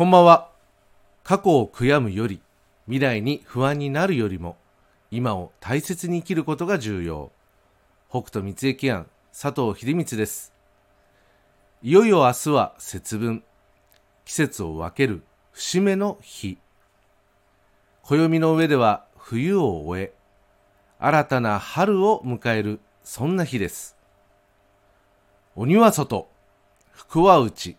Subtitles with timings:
[0.00, 0.48] こんばんは。
[1.24, 2.40] 過去を悔やむより、
[2.86, 4.56] 未来に不安になるよりも、
[5.10, 7.30] 今を大切に生きることが重要。
[8.08, 10.54] 北斗三重庵佐藤秀光です。
[11.82, 13.44] いよいよ明日は節分。
[14.24, 16.56] 季節を分ける節目の日。
[18.02, 20.14] 暦の上では冬を終え、
[20.98, 23.98] 新たな春を迎える、そんな日です。
[25.56, 26.26] 鬼は外、
[26.90, 27.76] 福は内。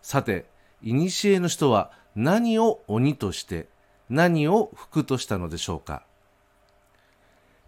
[0.00, 0.50] さて、
[0.82, 3.68] 古の人は何を鬼として
[4.10, 6.02] 何を福としたのでしょうか？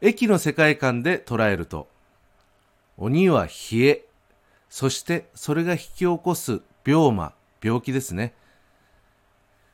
[0.01, 1.89] 駅の世界観で捉えると
[2.97, 4.05] 鬼は冷え
[4.69, 8.35] そしてそれが引き起こす病魔病気ですね。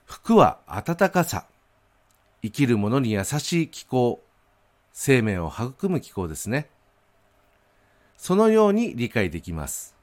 [0.05, 1.47] 福は暖かさ
[2.43, 4.23] 生きる者に優しい気候
[4.93, 6.69] 生命を育む気候ですね。
[8.17, 9.97] そのように理解できます。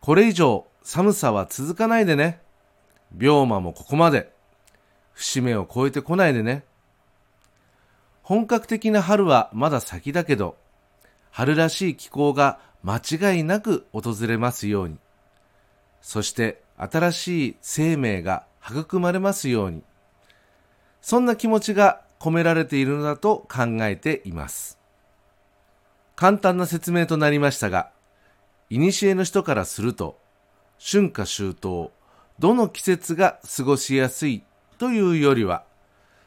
[0.00, 2.40] これ以上寒さは続かないでね。
[3.14, 4.32] 病魔もここまで。
[5.12, 6.64] 節目を超えてこないでね。
[8.22, 10.56] 本格的な春はまだ先だけど、
[11.30, 14.96] 春らしい気候が間違いなく訪れますように。
[16.00, 19.82] そして新しい生命が育まれますように。
[21.02, 24.78] そんな気持ちが込められているのだと考えています。
[26.16, 27.90] 簡単な説明となりましたが、
[28.70, 30.18] 古の人からすると、
[30.78, 31.90] 春夏秋冬、
[32.38, 34.42] どの季節が過ごしやすい
[34.78, 35.64] というよりは、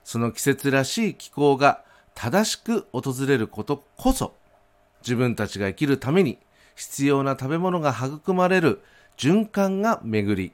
[0.03, 1.83] その季節らしい気候が
[2.15, 4.35] 正しく訪れることこそ、
[5.01, 6.37] 自分たちが生きるために
[6.75, 8.81] 必要な食べ物が育まれる
[9.17, 10.53] 循環が巡り、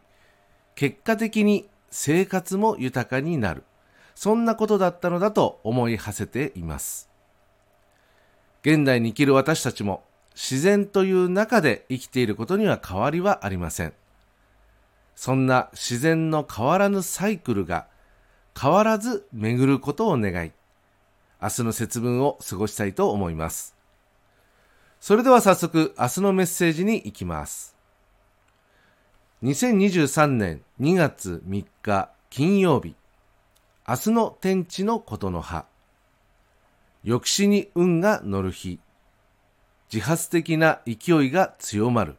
[0.75, 3.63] 結果的に生活も豊かになる。
[4.13, 7.09] そんなことだったのだと思い馳せています。
[8.61, 10.03] 現代に生きる私たちも
[10.39, 13.93] 自然という中で生きていることには変わりはありません。
[15.15, 17.87] そんな自然の変わらぬサイクルが
[18.59, 20.51] 変わらず巡ることを願い、
[21.41, 23.75] 明日の節分を過ごしたいと思います。
[24.99, 27.75] それでは早速明日のメッセージに行きます。
[29.41, 32.95] 2023年2月3日金曜日、
[33.87, 35.65] 明日の天地のことの葉、
[37.03, 38.79] 抑止に運が乗る日、
[39.91, 42.15] 自発的な勢いが強まる。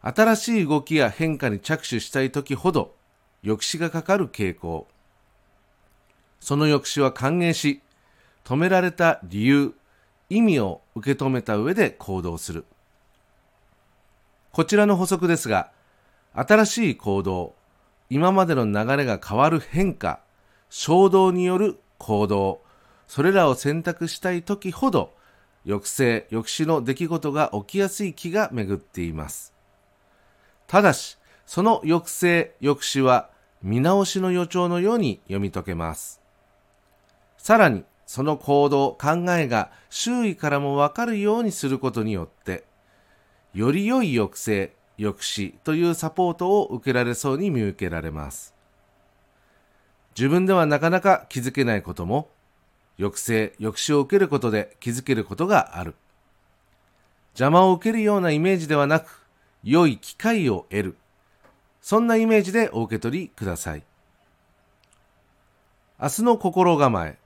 [0.00, 2.94] 新しい動きや変化に着手したい時ほど
[3.42, 4.86] 抑止がかかる傾向。
[6.40, 7.80] その抑止は歓迎し、
[8.44, 9.74] 止められた理由、
[10.30, 12.64] 意味を受け止めた上で行動する。
[14.52, 15.70] こちらの補足ですが、
[16.32, 17.54] 新しい行動、
[18.10, 20.20] 今までの流れが変わる変化、
[20.70, 22.62] 衝動による行動、
[23.06, 25.12] それらを選択したい時ほど
[25.68, 29.52] 抑制、抑止の出来事が起きやすい気が巡っています。
[30.66, 33.28] ただし、その抑制、抑止は
[33.62, 36.22] 見直しの予兆のように読み解けます。
[37.36, 42.64] さらに、その行動、考えが周囲からもわかるようにすることによって、
[43.52, 48.54] より良い抑制、抑止というサポートを受けられそうに見受けられます。
[50.16, 52.30] 自分ではなかなか気づけないことも
[52.98, 55.94] 抑制、抑止を受けることで気づけることがある。
[57.32, 59.24] 邪魔を受けるようなイメージではなく、
[59.62, 60.96] 良い機会を得る。
[61.80, 63.84] そんなイメージでお受け取りください。
[66.00, 67.18] 明日の心構え。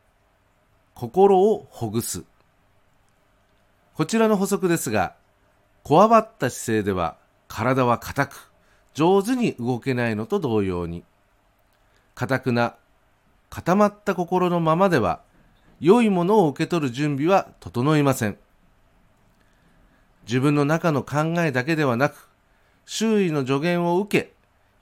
[0.94, 2.24] 心をほぐす。
[3.94, 5.14] こちらの補足ですが、
[5.82, 7.16] こわばった姿勢では
[7.48, 8.50] 体は硬く、
[8.94, 11.04] 上手に動けないのと同様に、
[12.14, 12.76] 硬くな、
[13.50, 15.20] 固まった心のままでは
[15.82, 18.38] 良いものを受け取る準備は整いません。
[20.28, 22.28] 自分の中の考えだけではなく、
[22.86, 24.32] 周囲の助言を受け、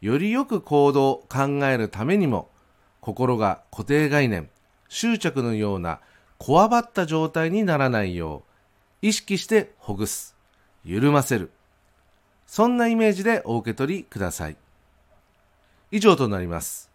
[0.02, 2.50] よりよく行動、考えるためにも、
[3.00, 4.50] 心が固定概念、
[4.90, 6.00] 執着のような
[6.36, 8.42] こわばった状態にならないよ
[9.02, 10.36] う、意識してほぐす、
[10.84, 11.50] 緩ませる。
[12.46, 14.56] そんなイメージでお受け取りください。
[15.92, 16.90] 以上となります。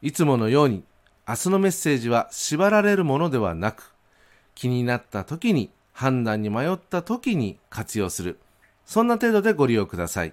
[0.00, 0.82] いつものように
[1.28, 3.94] 明日のメッセージは縛られるものではなく、
[4.54, 8.38] 気になった時に、判断に迷った時に活用する。
[8.86, 10.32] そんな程度でご利用ください。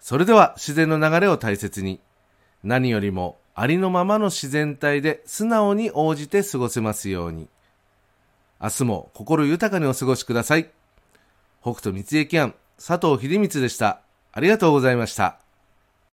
[0.00, 2.00] それでは自然の流れを大切に、
[2.64, 7.48] 何よりもありのままの自然体で素直に応じて過ごせますように。
[8.60, 10.70] 明日も心豊かにお過ごしください。
[11.62, 14.00] 北斗三重駅案佐藤秀光でした。
[14.32, 15.41] ありがとうございました。